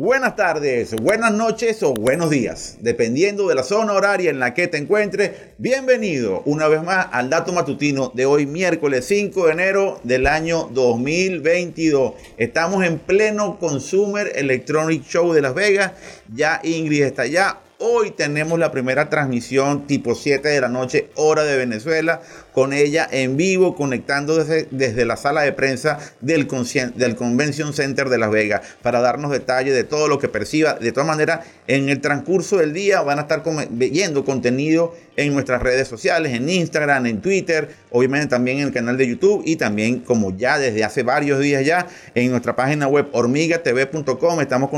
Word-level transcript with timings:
Buenas 0.00 0.36
tardes, 0.36 0.94
buenas 0.94 1.32
noches 1.32 1.82
o 1.82 1.92
buenos 1.92 2.30
días, 2.30 2.76
dependiendo 2.78 3.48
de 3.48 3.56
la 3.56 3.64
zona 3.64 3.94
horaria 3.94 4.30
en 4.30 4.38
la 4.38 4.54
que 4.54 4.68
te 4.68 4.76
encuentres. 4.76 5.32
Bienvenido 5.58 6.44
una 6.44 6.68
vez 6.68 6.84
más 6.84 7.08
al 7.10 7.30
dato 7.30 7.52
matutino 7.52 8.12
de 8.14 8.24
hoy, 8.24 8.46
miércoles 8.46 9.06
5 9.06 9.46
de 9.46 9.52
enero 9.52 10.00
del 10.04 10.28
año 10.28 10.68
2022. 10.72 12.12
Estamos 12.36 12.84
en 12.84 13.00
pleno 13.00 13.58
Consumer 13.58 14.30
Electronic 14.36 15.02
Show 15.02 15.32
de 15.32 15.42
Las 15.42 15.54
Vegas. 15.54 15.90
Ya 16.32 16.60
Ingrid 16.62 17.02
está 17.02 17.22
allá. 17.22 17.58
Hoy 17.80 18.10
tenemos 18.10 18.58
la 18.58 18.72
primera 18.72 19.08
transmisión 19.08 19.86
tipo 19.86 20.16
7 20.16 20.48
de 20.48 20.60
la 20.60 20.68
noche, 20.68 21.10
hora 21.14 21.44
de 21.44 21.56
Venezuela, 21.56 22.20
con 22.52 22.72
ella 22.72 23.06
en 23.08 23.36
vivo, 23.36 23.76
conectándose 23.76 24.66
desde 24.72 25.04
la 25.04 25.16
sala 25.16 25.42
de 25.42 25.52
prensa 25.52 26.00
del, 26.20 26.48
del 26.96 27.14
Convention 27.14 27.72
Center 27.72 28.08
de 28.08 28.18
Las 28.18 28.32
Vegas, 28.32 28.62
para 28.82 29.00
darnos 29.00 29.30
detalles 29.30 29.74
de 29.74 29.84
todo 29.84 30.08
lo 30.08 30.18
que 30.18 30.26
perciba. 30.26 30.74
De 30.74 30.90
todas 30.90 31.06
maneras, 31.06 31.46
en 31.68 31.88
el 31.88 32.00
transcurso 32.00 32.56
del 32.56 32.72
día 32.72 33.00
van 33.02 33.20
a 33.20 33.22
estar 33.22 33.44
viendo 33.70 34.24
contenido 34.24 34.96
en 35.14 35.32
nuestras 35.32 35.62
redes 35.62 35.86
sociales, 35.86 36.34
en 36.34 36.48
Instagram, 36.48 37.06
en 37.06 37.20
Twitter, 37.20 37.68
obviamente 37.90 38.26
también 38.26 38.58
en 38.58 38.66
el 38.66 38.72
canal 38.72 38.96
de 38.96 39.06
YouTube 39.06 39.42
y 39.46 39.54
también, 39.54 40.00
como 40.00 40.36
ya 40.36 40.58
desde 40.58 40.82
hace 40.82 41.04
varios 41.04 41.38
días 41.38 41.64
ya, 41.64 41.86
en 42.16 42.32
nuestra 42.32 42.56
página 42.56 42.88
web 42.88 43.06
hormigatv.com 43.12 44.40
estamos 44.40 44.70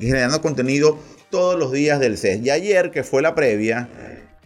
generando 0.00 0.42
contenido 0.42 0.98
todos 1.30 1.58
los 1.58 1.72
días 1.72 2.00
del 2.00 2.16
CES. 2.16 2.44
Y 2.44 2.50
ayer, 2.50 2.90
que 2.90 3.02
fue 3.02 3.22
la 3.22 3.34
previa, 3.34 3.88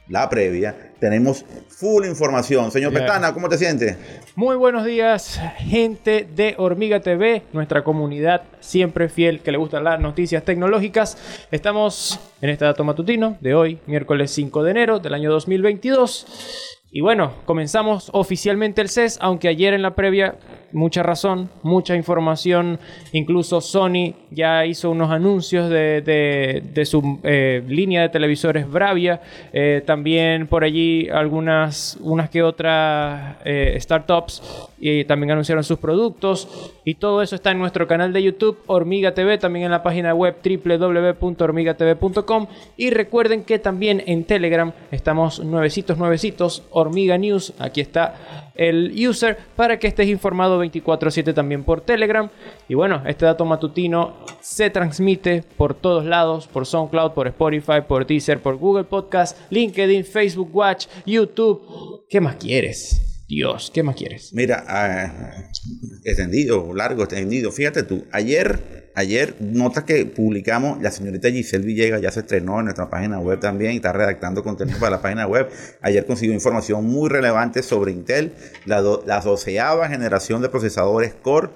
la 0.09 0.29
previa, 0.29 0.75
tenemos 0.99 1.45
full 1.69 2.05
información. 2.05 2.71
Señor 2.71 2.93
Petana, 2.93 3.33
¿cómo 3.33 3.49
te 3.49 3.59
sientes? 3.59 3.97
Muy 4.35 4.57
buenos 4.57 4.85
días, 4.85 5.41
gente 5.59 6.29
de 6.35 6.55
Hormiga 6.59 7.01
TV, 7.01 7.43
nuestra 7.53 7.83
comunidad 7.83 8.43
siempre 8.61 9.09
fiel 9.09 9.41
que 9.41 9.53
le 9.53 9.59
gustan 9.59 9.85
las 9.85 10.01
noticias 10.01 10.45
tecnológicas. 10.45 11.17
Estamos 11.51 12.21
en 12.41 12.51
este 12.51 12.65
dato 12.65 12.85
matutino 12.85 13.37
de 13.41 13.55
hoy, 13.55 13.79
miércoles 13.87 14.31
5 14.33 14.63
de 14.63 14.71
enero 14.71 14.99
del 15.01 15.15
año 15.15 15.31
2022. 15.33 16.82
Y 16.95 17.01
bueno, 17.01 17.33
comenzamos 17.47 18.11
oficialmente 18.13 18.83
el 18.83 18.91
CES, 18.91 19.17
aunque 19.23 19.49
ayer 19.49 19.73
en 19.73 19.81
la 19.81 19.95
previa 19.95 20.37
mucha 20.73 21.03
razón, 21.03 21.49
mucha 21.63 21.97
información. 21.97 22.79
Incluso 23.13 23.63
Sony 23.63 24.15
ya 24.31 24.67
hizo 24.67 24.91
unos 24.91 25.11
anuncios 25.11 25.71
de, 25.71 26.83
su 26.85 27.19
eh, 27.23 27.63
línea 27.67 28.03
de 28.03 28.11
televisores 28.11 28.71
Bravia. 28.71 29.23
Eh, 29.55 29.83
también 29.87 30.47
por 30.47 30.65
allí 30.65 31.09
algunas 31.09 31.97
unas 32.01 32.29
que 32.29 32.43
otras 32.43 33.37
eh, 33.45 33.75
startups 33.81 34.43
y 34.85 35.05
también 35.05 35.31
anunciaron 35.31 35.63
sus 35.63 35.79
productos. 35.79 36.49
Y 36.85 36.97
todo 36.97 37.23
eso 37.23 37.37
está 37.37 37.53
en 37.53 37.61
nuestro 37.61 37.87
canal 37.87 38.13
de 38.13 38.21
YouTube, 38.21 38.59
Hormiga 38.67 39.15
TV, 39.15 39.39
también 39.39 39.67
en 39.67 39.71
la 39.71 39.85
página 39.85 40.13
web 40.13 40.35
www.hormigatv.com. 40.45 42.49
Y 42.77 42.91
recuerden 42.91 43.45
que 43.45 43.61
también 43.61 44.03
en 44.07 44.25
Telegram 44.25 44.73
estamos 44.91 45.39
nuevecitos, 45.39 45.99
nuevecitos, 45.99 46.65
Hormiga 46.71 47.17
News. 47.17 47.53
Aquí 47.61 47.81
está 47.81 48.51
el 48.57 48.93
user 49.09 49.39
para 49.55 49.79
que 49.79 49.87
estés 49.87 50.09
informado 50.09 50.59
24/7 50.59 51.33
también 51.33 51.63
por 51.63 51.83
Telegram. 51.83 52.29
Y 52.69 52.75
bueno, 52.75 53.03
este 53.07 53.25
dato 53.25 53.45
matutino 53.45 54.15
se 54.41 54.69
transmite 54.71 55.45
por 55.57 55.75
todos 55.75 56.05
lados, 56.05 56.49
por 56.49 56.67
SoundCloud, 56.67 57.13
por 57.13 57.29
Spotify, 57.29 57.83
por 57.87 58.05
Deezer, 58.05 58.41
por 58.41 58.57
Google 58.57 58.83
Podcast, 58.83 59.39
LinkedIn, 59.51 60.05
Facebook 60.05 60.51
Watch, 60.53 60.89
YouTube. 61.07 62.03
¿Qué 62.09 62.21
más 62.21 62.35
quieres? 62.35 63.12
Dios, 63.33 63.71
¿qué 63.73 63.83
más 63.83 63.97
quieres? 63.97 64.35
Mira, 64.35 64.63
uh, 64.69 65.99
extendido, 66.05 66.75
largo, 66.75 67.05
extendido. 67.05 67.51
Fíjate 67.51 67.83
tú, 67.83 68.05
ayer, 68.13 68.91
ayer, 68.95 69.37
nota 69.41 69.87
que 69.87 70.05
publicamos, 70.05 70.83
la 70.83 70.91
señorita 70.91 71.31
Giselle 71.31 71.65
Villegas 71.65 72.03
ya 72.03 72.11
se 72.11 72.21
estrenó 72.21 72.59
en 72.59 72.67
nuestra 72.67 72.91
página 72.91 73.21
web 73.21 73.41
también, 73.41 73.73
está 73.73 73.91
redactando 73.91 74.43
contenido 74.43 74.79
para 74.79 74.97
la 74.97 75.01
página 75.01 75.27
web. 75.27 75.49
Ayer 75.81 76.05
consiguió 76.05 76.35
información 76.35 76.85
muy 76.85 77.09
relevante 77.09 77.63
sobre 77.63 77.93
Intel, 77.93 78.35
la, 78.67 78.83
la 79.07 79.21
doceava 79.23 79.89
generación 79.89 80.43
de 80.43 80.51
procesadores 80.51 81.15
Core 81.15 81.49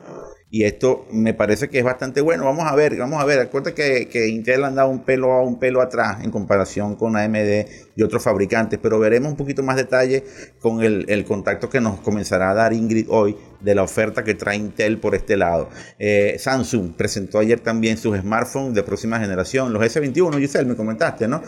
y 0.48 0.64
esto 0.64 1.06
me 1.10 1.34
parece 1.34 1.68
que 1.68 1.78
es 1.78 1.84
bastante 1.84 2.20
bueno. 2.20 2.44
Vamos 2.44 2.66
a 2.66 2.74
ver, 2.76 2.96
vamos 2.96 3.20
a 3.20 3.24
ver. 3.24 3.40
Acuérdate 3.40 3.74
que, 3.74 4.08
que 4.08 4.28
Intel 4.28 4.64
anda 4.64 4.86
un 4.86 5.04
pelo 5.04 5.32
a 5.32 5.42
un 5.42 5.58
pelo 5.58 5.82
atrás 5.82 6.22
en 6.22 6.30
comparación 6.30 6.94
con 6.94 7.16
AMD 7.16 7.66
y 7.96 8.02
otros 8.02 8.22
fabricantes, 8.22 8.78
pero 8.80 8.98
veremos 9.00 9.32
un 9.32 9.36
poquito 9.36 9.62
más 9.64 9.76
detalle 9.76 10.24
con 10.60 10.82
el, 10.82 11.24
contacto 11.24 11.68
que 11.68 11.80
nos 11.80 11.98
comenzará 12.00 12.50
a 12.50 12.54
dar 12.54 12.72
Ingrid 12.72 13.06
hoy 13.08 13.36
de 13.60 13.74
la 13.74 13.82
oferta 13.82 14.22
que 14.22 14.34
trae 14.34 14.56
Intel 14.56 14.98
por 14.98 15.14
este 15.14 15.36
lado. 15.36 15.68
Eh, 15.98 16.36
Samsung 16.38 16.94
presentó 16.94 17.40
ayer 17.40 17.58
también 17.58 17.96
sus 17.96 18.16
smartphones 18.16 18.74
de 18.74 18.82
próxima 18.84 19.18
generación, 19.18 19.72
los 19.72 19.82
S21, 19.82 20.38
Giselle, 20.38 20.68
me 20.68 20.76
comentaste, 20.76 21.26
¿no? 21.26 21.42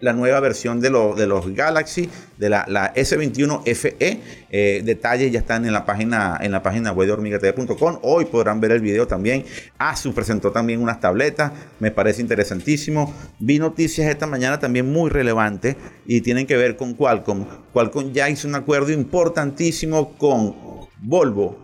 La 0.00 0.12
nueva 0.12 0.40
versión 0.40 0.80
de, 0.80 0.90
de 1.16 1.26
los 1.26 1.54
Galaxy, 1.54 2.08
de 2.36 2.48
la, 2.48 2.94
S21 2.94 3.62
FE. 3.74 4.20
Eh, 4.50 4.82
detalles 4.84 5.32
ya 5.32 5.40
están 5.40 5.64
en 5.66 5.72
la 5.72 5.84
página, 5.84 6.38
en 6.40 6.52
la 6.52 6.62
página 6.62 6.92
web 6.92 7.06
de 7.06 7.12
hormigatv.com. 7.14 7.98
Hoy 8.02 8.26
podrán 8.26 8.60
ver 8.60 8.72
el 8.72 8.80
video 8.80 9.06
también. 9.06 9.44
Asus 9.78 10.14
presentó 10.14 10.52
también 10.52 10.80
unas 10.80 11.00
tabletas. 11.00 11.52
Me 11.80 11.90
parece 11.90 12.20
interesantísimo. 12.20 13.12
Vi 13.38 13.58
noticias 13.58 14.08
esta 14.08 14.26
mañana 14.26 14.58
también 14.58 14.90
muy 14.90 15.10
relevantes 15.10 15.76
y 16.06 16.20
tienen 16.20 16.46
que 16.46 16.56
ver 16.56 16.76
con 16.76 16.94
Qualcomm. 16.94 17.46
Qualcomm 17.72 18.12
ya 18.12 18.28
hizo 18.28 18.46
un 18.46 18.54
acuerdo 18.54 18.92
importantísimo 18.92 20.16
con 20.16 20.54
Volvo, 21.00 21.58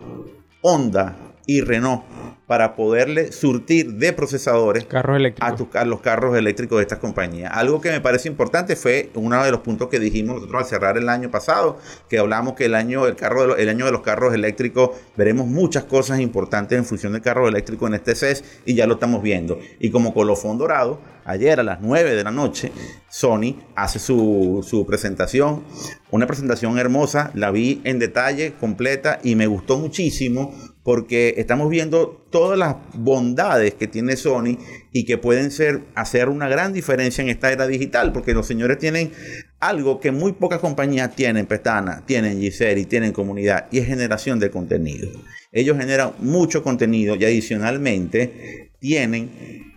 Honda 0.61 1.15
y 1.45 1.61
Renault 1.61 2.14
para 2.47 2.75
poderle 2.75 3.31
surtir 3.31 3.93
de 3.93 4.13
procesadores 4.13 4.85
a, 4.91 5.85
los 5.85 6.01
carros 6.01 6.37
eléctricos 6.37 6.77
de 6.77 6.83
estas 6.83 6.99
compañías. 6.99 7.51
Algo 7.53 7.81
que 7.81 7.89
me 7.89 8.01
parece 8.01 8.27
importante 8.27 8.75
fue 8.75 9.09
uno 9.15 9.43
de 9.43 9.51
los 9.51 9.61
puntos 9.61 9.89
que 9.89 9.99
dijimos 9.99 10.35
nosotros 10.35 10.63
al 10.63 10.69
cerrar 10.69 10.97
el 10.97 11.09
año 11.09 11.31
pasado, 11.31 11.79
que 12.09 12.19
hablamos 12.19 12.53
que 12.53 12.65
el 12.65 12.75
año 12.75 13.05
del 13.05 13.15
carro 13.15 13.55
el 13.55 13.69
año 13.69 13.85
de 13.85 13.91
los 13.91 14.01
carros 14.01 14.33
eléctricos 14.33 14.91
veremos 15.15 15.47
muchas 15.47 15.85
cosas 15.85 16.19
importantes 16.19 16.77
en 16.77 16.85
función 16.85 17.13
del 17.13 17.21
carro 17.21 17.47
eléctrico 17.47 17.87
en 17.87 17.95
este 17.95 18.15
CES 18.15 18.43
y 18.65 18.75
ya 18.75 18.85
lo 18.85 18.95
estamos 18.95 19.23
viendo. 19.23 19.59
Y 19.79 19.89
como 19.89 20.13
colofón 20.13 20.57
dorado, 20.57 20.99
ayer 21.25 21.59
a 21.59 21.63
las 21.63 21.81
9 21.81 22.15
de 22.15 22.23
la 22.23 22.31
noche, 22.31 22.71
Sony 23.09 23.57
hace 23.75 23.99
su, 23.99 24.63
su, 24.67 24.85
presentación. 24.85 25.63
Una 26.11 26.27
presentación 26.27 26.77
hermosa, 26.77 27.31
la 27.33 27.51
vi 27.51 27.81
en 27.83 27.99
detalle, 27.99 28.53
completa 28.59 29.19
y 29.23 29.35
me 29.35 29.47
gustó 29.47 29.77
muchísimo 29.77 30.53
porque 30.85 31.33
estamos 31.37 31.67
viendo 31.71 32.23
todas 32.29 32.59
las 32.59 32.75
bondades 32.93 33.73
que 33.73 33.87
tiene 33.87 34.15
Sony 34.15 34.59
y 34.91 35.03
que 35.05 35.17
pueden 35.17 35.49
ser, 35.49 35.81
hacer 35.95 36.29
una 36.29 36.47
gran 36.47 36.73
diferencia 36.73 37.23
en 37.23 37.29
esta 37.29 37.51
era 37.51 37.65
digital, 37.65 38.13
porque 38.13 38.35
los 38.35 38.45
señores 38.45 38.77
tienen 38.77 39.11
algo 39.59 39.99
que 39.99 40.11
muy 40.11 40.33
pocas 40.33 40.59
compañías 40.59 41.15
tienen, 41.15 41.47
Petana, 41.47 42.03
tienen 42.05 42.39
Giselle 42.39 42.79
y 42.79 42.85
tienen 42.85 43.13
comunidad, 43.13 43.65
y 43.71 43.79
es 43.79 43.87
generación 43.87 44.37
de 44.37 44.51
contenido. 44.51 45.09
Ellos 45.51 45.75
generan 45.75 46.11
mucho 46.19 46.61
contenido 46.61 47.15
y 47.15 47.25
adicionalmente 47.25 48.69
tienen 48.77 49.73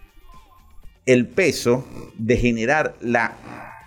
el 1.06 1.26
peso 1.26 1.86
de 2.18 2.36
generar 2.36 2.96
la 3.00 3.77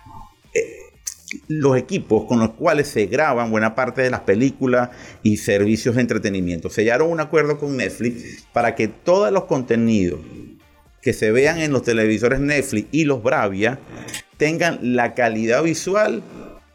los 1.48 1.76
equipos 1.76 2.24
con 2.26 2.38
los 2.40 2.50
cuales 2.50 2.88
se 2.88 3.06
graban 3.06 3.50
buena 3.50 3.74
parte 3.74 4.02
de 4.02 4.10
las 4.10 4.20
películas 4.20 4.90
y 5.22 5.36
servicios 5.36 5.94
de 5.94 6.02
entretenimiento. 6.02 6.70
Sellaron 6.70 7.10
un 7.10 7.20
acuerdo 7.20 7.58
con 7.58 7.76
Netflix 7.76 8.46
para 8.52 8.74
que 8.74 8.88
todos 8.88 9.32
los 9.32 9.44
contenidos 9.44 10.20
que 11.00 11.12
se 11.12 11.32
vean 11.32 11.58
en 11.58 11.72
los 11.72 11.82
televisores 11.82 12.40
Netflix 12.40 12.88
y 12.92 13.04
los 13.04 13.22
Bravia 13.22 13.78
tengan 14.36 14.78
la 14.96 15.14
calidad 15.14 15.62
visual 15.62 16.22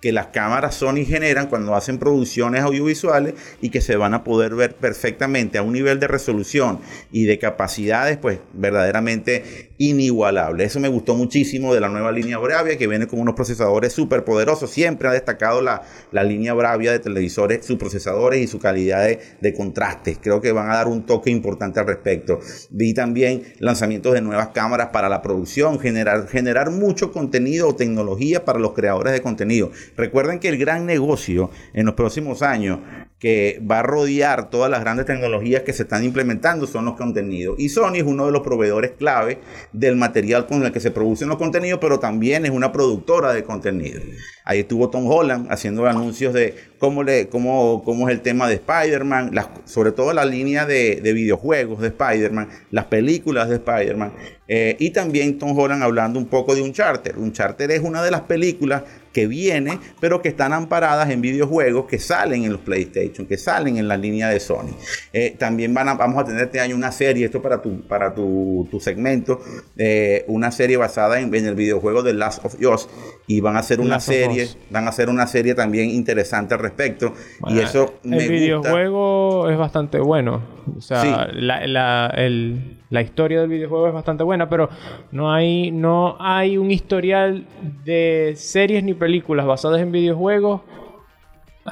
que 0.02 0.12
las 0.12 0.28
cámaras 0.28 0.76
Sony 0.76 1.06
generan 1.06 1.48
cuando 1.48 1.76
hacen 1.76 1.98
producciones 1.98 2.62
audiovisuales 2.62 3.34
y 3.62 3.70
que 3.70 3.82
se 3.82 3.96
van 3.96 4.14
a 4.14 4.24
poder 4.24 4.54
ver 4.54 4.76
perfectamente 4.76 5.58
a 5.58 5.64
un 5.64 5.74
nivel 5.74 6.00
de 6.00 6.08
resolución 6.08 6.80
y 7.12 7.26
de 7.26 7.40
capacidades 7.40 8.18
pues 8.18 8.40
verdaderamente 8.54 9.67
inigualable. 9.78 10.64
Eso 10.64 10.80
me 10.80 10.88
gustó 10.88 11.16
muchísimo 11.16 11.74
de 11.74 11.80
la 11.80 11.90
nueva 11.90 12.12
línea 12.12 12.38
Bravia 12.38 12.78
que 12.78 12.88
viene 12.88 13.08
con 13.08 13.20
unos 13.20 13.36
procesadores 13.36 13.94
súper 13.94 14.24
poderosos. 14.24 14.70
Siempre 14.72 15.08
ha 15.08 15.12
destacado 15.12 15.62
la, 15.62 15.84
la, 16.12 16.24
línea 16.24 16.54
Bravia 16.54 16.92
de 16.92 17.00
televisores, 17.00 17.66
sus 17.66 17.78
procesadores 17.78 18.42
y 18.42 18.48
su 18.48 18.60
calidad 18.60 19.06
de, 19.06 19.20
de 19.40 19.54
contraste. 19.54 20.18
Creo 20.22 20.42
que 20.42 20.52
van 20.52 20.70
a 20.70 20.76
dar 20.76 20.88
un 20.88 21.06
toque 21.06 21.30
importante 21.30 21.80
al 21.80 21.88
respecto. 21.88 22.40
Vi 22.70 22.94
también 22.94 23.44
lanzamientos 23.60 24.14
de 24.14 24.22
nuevas 24.22 24.50
cámaras 24.50 24.90
para 24.90 25.10
la 25.10 25.22
producción, 25.22 25.80
generar, 25.80 26.28
generar 26.28 26.72
mucho 26.72 27.12
contenido 27.12 27.70
o 27.70 27.76
tecnología 27.76 28.46
para 28.46 28.60
los 28.60 28.74
creadores 28.74 29.14
de 29.14 29.22
contenido. 29.22 29.72
Recuerden 29.96 30.40
que 30.40 30.50
el 30.50 30.58
gran 30.58 30.86
negocio 30.86 31.52
en 31.74 31.86
los 31.86 31.96
próximos 31.96 32.42
años 32.42 32.80
que 33.20 33.60
va 33.70 33.80
a 33.80 33.84
rodear 33.84 34.50
todas 34.52 34.70
las 34.70 34.82
grandes 34.82 35.08
tecnologías 35.08 35.64
que 35.64 35.74
se 35.74 35.84
están 35.84 36.04
implementando 36.04 36.68
son 36.68 36.86
los 36.86 36.96
contenidos. 36.96 37.60
Y 37.60 37.70
Sony 37.70 37.96
es 37.96 38.04
uno 38.04 38.28
de 38.28 38.32
los 38.32 38.42
proveedores 38.42 38.92
clave 38.92 39.40
del 39.74 39.96
material 39.96 40.46
con 40.46 40.64
el 40.64 40.72
que 40.72 40.80
se 40.80 40.92
producen 40.92 41.30
los 41.30 41.38
contenidos, 41.38 41.80
pero 41.82 42.00
también 42.00 42.46
es 42.46 42.52
una 42.52 42.72
productora 42.72 43.34
de 43.34 43.44
contenido. 43.44 44.02
Ahí 44.46 44.60
estuvo 44.60 44.90
Tom 44.90 45.08
Holland 45.08 45.52
haciendo 45.52 45.88
anuncios 45.88 46.34
de 46.34 46.54
cómo, 46.78 47.04
le, 47.04 47.28
cómo, 47.28 47.84
cómo 47.84 48.08
es 48.08 48.16
el 48.16 48.22
tema 48.22 48.48
de 48.48 48.56
Spider-Man, 48.56 49.32
sobre 49.66 49.92
todo 49.92 50.14
la 50.14 50.26
línea 50.26 50.66
de, 50.66 51.02
de 51.02 51.14
videojuegos 51.14 51.82
de 51.82 51.88
Spider-Man, 51.88 52.50
las 52.72 52.86
películas 52.86 53.50
de 53.50 53.56
Spider-Man. 53.56 54.14
Eh, 54.48 54.78
y 54.80 54.92
también 54.92 55.38
Tom 55.38 55.58
Holland 55.58 55.84
hablando 55.84 56.20
un 56.20 56.28
poco 56.28 56.56
de 56.56 56.62
Uncharted. 56.62 57.18
Uncharted 57.18 57.70
es 57.72 57.82
una 57.82 58.02
de 58.02 58.12
las 58.12 58.22
películas 58.22 58.84
que 59.12 59.28
viene, 59.28 59.80
pero 60.00 60.22
que 60.22 60.30
están 60.30 60.54
amparadas 60.54 61.10
en 61.10 61.22
videojuegos 61.22 61.88
que 61.88 61.98
salen 61.98 62.44
en 62.44 62.52
los 62.52 62.62
PlayStation, 62.62 63.26
que 63.26 63.38
salen 63.38 63.78
en 63.78 63.88
la 63.88 63.98
línea 63.98 64.30
de 64.30 64.40
Sony. 64.40 64.76
Eh, 65.12 65.36
también 65.38 65.74
van 65.74 65.90
a, 65.90 65.96
vamos 65.96 66.22
a 66.22 66.26
tener 66.26 66.44
este 66.44 66.60
año 66.60 66.76
una 66.76 66.92
serie, 66.92 67.26
esto 67.26 67.42
para 67.42 67.62
tu, 67.62 67.82
para 67.88 68.14
tu, 68.14 68.68
segmento, 68.80 69.42
eh, 69.76 70.24
una 70.28 70.52
serie 70.52 70.78
basada 70.78 71.20
en, 71.20 71.34
el 71.34 71.56
videojuego 71.56 72.04
de 72.04 72.14
Last 72.14 72.46
of 72.46 72.56
Us. 72.62 72.88
Y 73.26 73.42
van 73.42 73.56
a 73.56 73.60
hacer 73.60 73.80
una 73.80 74.00
serie, 74.00 74.48
van 74.70 74.86
a 74.86 74.90
hacer 74.90 75.10
una 75.10 75.28
serie 75.28 75.56
también 75.56 75.90
interesante 75.90 76.54
al 76.54 76.60
respecto. 76.68 77.14
y 77.48 77.60
eso 77.60 77.96
el 78.04 78.30
videojuego 78.30 79.50
es 79.50 79.58
bastante 79.58 80.00
bueno. 80.00 80.42
O 80.78 80.82
sea, 80.82 81.28
la, 81.34 82.08
el, 82.16 82.78
la 82.90 83.02
historia 83.02 83.42
del 83.42 83.50
videojuego 83.50 83.88
es 83.88 83.94
bastante 83.94 84.24
buena, 84.24 84.50
pero 84.50 84.70
no 85.12 85.32
hay, 85.32 85.72
no 85.72 86.18
hay 86.20 86.58
un 86.58 86.72
historial 86.72 87.46
de 87.84 88.34
series 88.36 88.84
ni 88.84 88.94
películas 88.94 89.46
basadas 89.46 89.82
en 89.82 89.92
videojuegos 89.92 90.62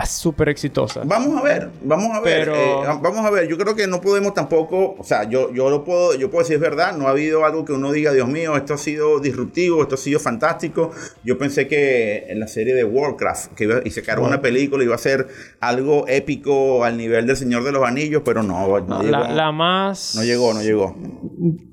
súper 0.04 0.50
exitosa. 0.50 1.04
Vamos 1.06 1.40
a 1.40 1.44
ver, 1.44 1.70
vamos 1.84 2.12
a 2.14 2.20
ver, 2.20 2.50
eh, 2.50 2.76
vamos 3.02 3.26
a 3.26 3.30
ver. 3.30 3.48
Yo 3.48 3.58
creo 3.58 3.76
que 3.76 3.88
no 3.88 4.02
podemos 4.02 4.34
tampoco, 4.34 4.96
o 4.98 5.04
sea, 5.04 5.24
yo, 5.24 5.54
yo 5.54 5.70
lo 5.70 5.86
puedo, 5.86 6.16
yo 6.16 6.30
puedo 6.30 6.44
decir 6.44 6.56
es 6.56 6.62
verdad, 6.62 6.98
no 6.98 7.08
ha 7.08 7.12
habido 7.12 7.46
algo 7.46 7.64
que 7.64 7.72
uno 7.72 7.92
diga, 7.92 8.12
Dios 8.12 8.28
mío, 8.28 8.58
esto 8.58 8.74
ha 8.74 8.78
sido 8.78 9.20
disruptivo, 9.20 9.82
esto 9.84 9.96
ha 9.96 9.98
sido 9.98 10.20
fantástico. 10.20 10.92
Yo 11.24 11.38
pensé 11.38 11.68
que 11.68 12.26
en 12.28 12.42
la 12.42 12.48
serie 12.48 12.76
de 12.76 12.84
Warcraft, 12.84 13.54
que 13.54 13.64
iba, 13.64 13.82
y 13.86 13.92
se 13.92 14.04
cargó 14.04 14.26
una 14.26 14.42
película, 14.42 14.84
iba 14.84 14.96
a 14.96 15.00
ser 15.00 15.28
algo 15.62 16.06
épico 16.08 16.84
al 16.84 16.98
nivel 16.98 17.26
del 17.26 17.38
Señor 17.38 17.64
de 17.64 17.72
los 17.72 17.84
Anillos, 17.86 18.22
pero 18.26 18.44
no, 18.44 18.68
no, 18.82 19.02
llegó, 19.02 19.18
la, 19.18 19.52
más... 19.52 20.14
No 20.16 20.24
llegó, 20.24 20.54
no 20.54 20.62
llegó. 20.62 20.96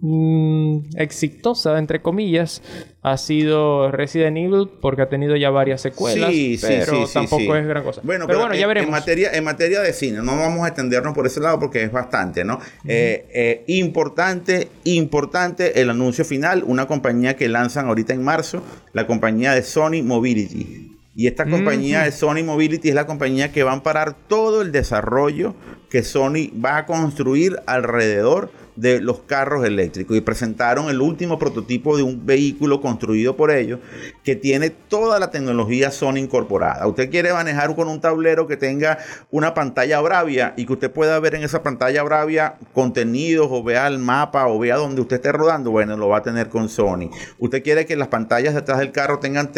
Mm, 0.01 0.97
exitosa, 0.97 1.79
entre 1.79 2.03
comillas, 2.03 2.63
ha 3.05 3.17
sido 3.17 3.91
Resident 3.91 4.37
Evil 4.37 4.71
porque 4.81 5.03
ha 5.03 5.09
tenido 5.09 5.35
ya 5.35 5.51
varias 5.51 5.81
secuelas, 5.81 6.31
sí, 6.31 6.57
pero 6.61 7.05
tampoco 7.13 7.57
es 7.57 7.67
gran 7.67 7.83
cosa. 7.83 8.01
Bueno, 8.05 8.29
pero, 8.29 8.39
bueno, 8.39 8.55
ya 8.55 8.69
veremos. 8.69 8.87
En 8.87 8.93
materia, 8.93 9.31
en 9.33 9.43
materia 9.43 9.81
de 9.81 9.93
cine, 9.93 10.19
no 10.23 10.37
vamos 10.37 10.65
a 10.65 10.69
extendernos 10.69 11.13
por 11.13 11.27
ese 11.27 11.41
lado 11.41 11.59
porque 11.59 11.83
es 11.83 11.91
bastante, 11.91 12.45
¿no? 12.45 12.61
Eh, 12.87 13.27
eh, 13.35 13.65
importante, 13.67 14.69
importante 14.85 15.81
el 15.81 15.91
anuncio 15.91 16.25
final, 16.25 16.63
una 16.65 16.87
compañía 16.87 17.35
que 17.37 17.49
lanzan 17.49 17.89
ahorita 17.89 18.15
en 18.15 18.23
marzo, 18.23 18.63
la 18.93 19.09
compañía 19.09 19.53
de 19.53 19.63
Sony 19.63 20.03
Mobility. 20.05 20.97
Y 21.15 21.27
esta 21.27 21.45
compañía 21.45 22.05
de 22.05 22.13
Sony 22.13 22.43
Mobility 22.43 22.89
es 22.89 22.95
la 22.95 23.07
compañía 23.07 23.53
que 23.53 23.65
va 23.65 23.73
a 23.73 23.75
amparar 23.75 24.15
todo 24.29 24.63
el 24.63 24.73
desarrollo 24.73 25.55
que 25.91 26.03
Sony 26.03 26.51
va 26.59 26.79
a 26.79 26.87
construir 26.87 27.59
alrededor 27.67 28.51
de 28.77 29.01
los 29.01 29.21
carros 29.21 29.65
eléctricos 29.65 30.17
y 30.17 30.21
presentaron 30.21 30.89
el 30.89 31.01
último 31.01 31.39
prototipo 31.39 31.97
de 31.97 32.03
un 32.03 32.25
vehículo 32.25 32.81
construido 32.81 33.37
por 33.37 33.51
ellos 33.51 33.81
que 34.25 34.37
tiene 34.37 34.71
toda 34.71 35.19
la 35.19 35.31
tecnología 35.31 35.91
Sony 35.91 36.17
incorporada. 36.17 36.87
Usted 36.87 37.11
quiere 37.11 37.33
manejar 37.33 37.75
con 37.75 37.89
un 37.89 38.01
tablero 38.01 38.47
que 38.47 38.57
tenga 38.57 38.99
una 39.31 39.55
pantalla 39.55 40.01
Bravia 40.01 40.55
y 40.57 40.67
que 40.67 40.73
usted 40.73 40.91
pueda 40.91 41.19
ver 41.21 41.35
en 41.35 41.43
esa 41.43 41.63
pantalla 41.63 42.03
Bravia 42.03 42.55
contenidos 42.73 43.49
o 43.51 43.63
vea 43.63 43.87
el 43.87 43.99
mapa 43.99 44.47
o 44.47 44.59
vea 44.59 44.77
donde 44.77 45.01
usted 45.01 45.17
esté 45.17 45.33
rodando, 45.33 45.71
bueno, 45.71 45.97
lo 45.97 46.09
va 46.09 46.19
a 46.19 46.23
tener 46.23 46.49
con 46.49 46.69
Sony. 46.69 47.11
Usted 47.39 47.63
quiere 47.63 47.87
que 47.87 47.97
las 47.97 48.09
pantallas 48.09 48.55
detrás 48.55 48.79
del 48.79 48.93
carro 48.93 49.19
tengan 49.19 49.51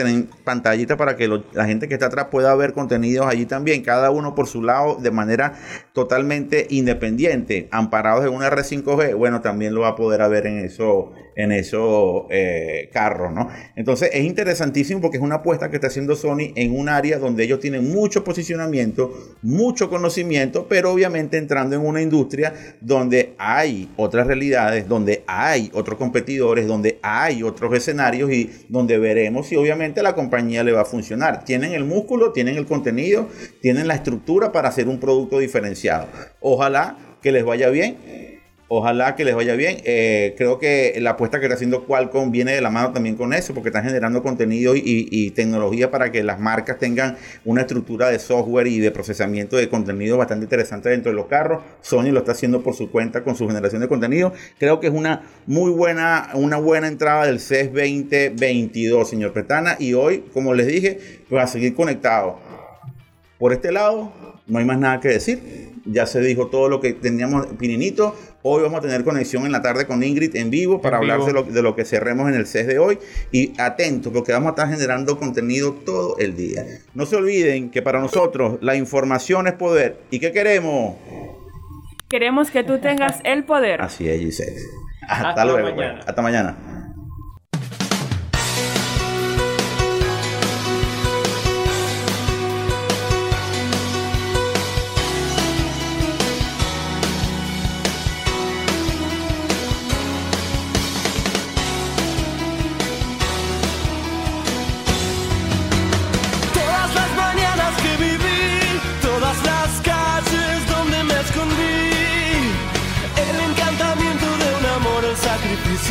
pantallitas 0.44 0.96
para 0.96 1.16
que 1.16 1.28
la 1.52 1.66
gente 1.66 1.88
que 1.88 1.94
está 1.94 2.06
atrás 2.06 2.26
pueda 2.30 2.54
ver 2.54 2.72
contenidos 2.72 3.26
allí 3.26 3.46
también, 3.46 3.82
cada 3.82 4.10
uno 4.10 4.34
por 4.34 4.46
su 4.46 4.62
lado 4.62 4.96
de 5.00 5.10
manera 5.10 5.54
totalmente 5.92 6.66
independiente, 6.70 7.68
amparados 7.70 8.24
en 8.24 8.32
una 8.32 8.50
R5G 9.12 9.14
bueno, 9.24 9.40
también 9.40 9.74
lo 9.74 9.82
va 9.82 9.88
a 9.88 9.96
poder 9.96 10.22
haber 10.22 10.46
en 10.46 10.58
eso, 10.58 11.12
en 11.36 11.52
esos 11.52 12.24
eh, 12.30 12.88
carros, 12.92 13.32
¿no? 13.32 13.48
Entonces 13.76 14.10
es 14.12 14.24
interesantísimo 14.24 15.00
porque 15.00 15.16
es 15.16 15.22
una 15.22 15.36
apuesta 15.36 15.70
que 15.70 15.76
está 15.76 15.88
haciendo 15.88 16.16
Sony 16.16 16.52
en 16.54 16.78
un 16.78 16.88
área 16.88 17.18
donde 17.18 17.44
ellos 17.44 17.60
tienen 17.60 17.90
mucho 17.90 18.24
posicionamiento, 18.24 19.12
mucho 19.42 19.88
conocimiento, 19.88 20.66
pero 20.68 20.92
obviamente 20.92 21.38
entrando 21.38 21.76
en 21.76 21.82
una 21.82 22.02
industria 22.02 22.52
donde 22.80 23.34
hay 23.38 23.90
otras 23.96 24.26
realidades, 24.26 24.88
donde 24.88 25.24
hay 25.26 25.70
otros 25.74 25.98
competidores, 25.98 26.66
donde 26.66 26.98
hay 27.02 27.42
otros 27.42 27.74
escenarios 27.74 28.30
y 28.30 28.50
donde 28.68 28.98
veremos 28.98 29.48
si 29.48 29.56
obviamente 29.56 30.02
la 30.02 30.14
compañía 30.14 30.64
le 30.64 30.72
va 30.72 30.82
a 30.82 30.86
funcionar. 30.86 31.44
Tienen 31.44 31.72
el 31.72 31.84
músculo, 31.84 32.32
tienen 32.32 32.56
el 32.56 32.66
contenido, 32.66 33.28
tienen 33.60 33.88
la 33.88 33.94
estructura 33.94 34.52
para 34.52 34.68
hacer 34.68 34.88
un 34.88 35.00
producto 35.00 35.38
diferenciado. 35.38 36.08
Ojalá 36.40 36.98
que 37.20 37.32
les 37.32 37.44
vaya 37.44 37.70
bien 37.70 37.96
Ojalá 38.68 39.14
que 39.14 39.24
les 39.24 39.34
vaya 39.34 39.54
bien. 39.56 39.78
Eh, 39.84 40.34
creo 40.38 40.58
que 40.58 40.96
la 40.98 41.10
apuesta 41.10 41.38
que 41.38 41.46
está 41.46 41.54
haciendo 41.54 41.84
Qualcomm 41.84 42.30
viene 42.30 42.52
de 42.52 42.62
la 42.62 42.70
mano 42.70 42.92
también 42.92 43.14
con 43.14 43.34
eso, 43.34 43.52
porque 43.52 43.68
están 43.68 43.84
generando 43.84 44.22
contenido 44.22 44.74
y, 44.74 45.30
tecnología 45.34 45.90
para 45.90 46.12
que 46.12 46.22
las 46.22 46.38
marcas 46.38 46.78
tengan 46.78 47.16
una 47.44 47.62
estructura 47.62 48.08
de 48.08 48.18
software 48.18 48.66
y 48.66 48.78
de 48.78 48.90
procesamiento 48.90 49.56
de 49.56 49.68
contenido 49.68 50.16
bastante 50.16 50.44
interesante 50.44 50.88
dentro 50.88 51.10
de 51.10 51.16
los 51.16 51.26
carros. 51.26 51.62
Sony 51.82 52.10
lo 52.12 52.20
está 52.20 52.32
haciendo 52.32 52.62
por 52.62 52.74
su 52.74 52.90
cuenta 52.90 53.22
con 53.22 53.36
su 53.36 53.46
generación 53.46 53.82
de 53.82 53.88
contenido. 53.88 54.32
Creo 54.58 54.80
que 54.80 54.86
es 54.86 54.92
una 54.92 55.22
muy 55.46 55.70
buena, 55.70 56.30
una 56.34 56.56
buena 56.56 56.88
entrada 56.88 57.26
del 57.26 57.40
CES 57.40 57.72
2022, 57.72 59.08
señor 59.08 59.32
Petana. 59.32 59.76
Y 59.78 59.94
hoy, 59.94 60.24
como 60.32 60.54
les 60.54 60.66
dije, 60.66 60.98
pues 61.28 61.42
a 61.42 61.46
seguir 61.46 61.74
conectado. 61.74 62.38
Por 63.38 63.52
este 63.52 63.72
lado, 63.72 64.12
no 64.46 64.58
hay 64.58 64.64
más 64.64 64.78
nada 64.78 65.00
que 65.00 65.08
decir. 65.08 65.63
Ya 65.86 66.06
se 66.06 66.20
dijo 66.20 66.46
todo 66.46 66.68
lo 66.68 66.80
que 66.80 66.94
teníamos, 66.94 67.46
Pininito. 67.58 68.16
Hoy 68.42 68.62
vamos 68.62 68.78
a 68.78 68.82
tener 68.82 69.04
conexión 69.04 69.44
en 69.46 69.52
la 69.52 69.62
tarde 69.62 69.86
con 69.86 70.02
Ingrid 70.02 70.34
en 70.36 70.50
vivo 70.50 70.80
para 70.80 70.98
hablar 70.98 71.20
De, 71.24 71.32
lo, 71.32 71.42
de 71.42 71.62
lo 71.62 71.76
que 71.76 71.84
cerremos 71.84 72.28
en 72.28 72.34
el 72.34 72.46
CES 72.46 72.66
de 72.66 72.78
hoy. 72.78 72.98
Y 73.32 73.52
atentos, 73.60 74.12
porque 74.12 74.32
vamos 74.32 74.48
a 74.48 74.50
estar 74.50 74.68
generando 74.68 75.18
contenido 75.18 75.72
todo 75.72 76.16
el 76.18 76.36
día. 76.36 76.64
No 76.94 77.06
se 77.06 77.16
olviden 77.16 77.70
que 77.70 77.82
para 77.82 78.00
nosotros 78.00 78.58
la 78.60 78.76
información 78.76 79.46
es 79.46 79.54
poder. 79.54 79.98
¿Y 80.10 80.20
qué 80.20 80.32
queremos? 80.32 80.96
Queremos 82.08 82.50
que 82.50 82.64
tú 82.64 82.78
tengas 82.78 83.20
el 83.24 83.44
poder. 83.44 83.82
Así 83.82 84.08
es, 84.08 84.20
Giselle. 84.20 84.60
Hasta, 85.08 85.44
luego. 85.44 85.74
Pues. 85.74 85.92
Hasta 86.06 86.22
mañana. 86.22 86.73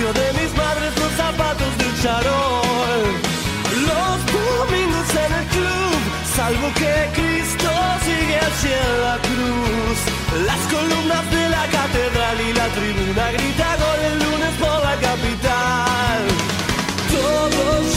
De 0.01 0.33
mis 0.33 0.51
madres 0.57 0.91
los 0.97 1.11
zapatos 1.11 1.77
del 1.77 2.01
charol. 2.01 3.01
Los 3.89 4.17
domingos 4.33 5.09
en 5.23 5.31
el 5.39 5.45
club, 5.53 5.97
salvo 6.35 6.67
que 6.73 6.93
Cristo 7.13 7.69
sigue 8.03 8.39
hacia 8.39 8.81
la 9.05 9.17
cruz. 9.27 9.97
Las 10.47 10.61
columnas 10.73 11.29
de 11.29 11.49
la 11.49 11.65
catedral 11.67 12.41
y 12.41 12.53
la 12.53 12.67
tribuna 12.69 13.31
grita 13.33 13.77
gol 13.77 13.99
el 14.09 14.19
lunes 14.25 14.53
por 14.59 14.81
la 14.83 14.95
capital. 14.95 16.21
Todos 17.11 17.92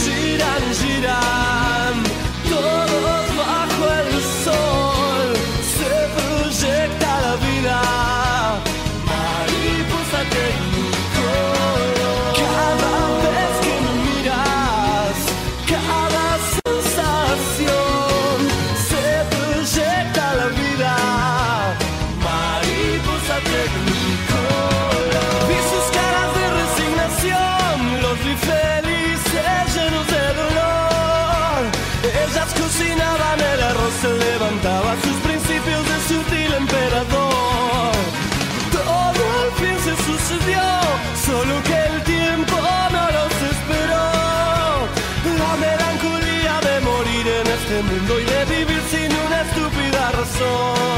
mundo 47.83 48.19
y 48.19 48.25
de 48.25 48.45
vivir 48.45 48.81
sin 48.89 49.11
una 49.25 49.41
estupidez. 49.41 49.87
corazón. 50.17 50.96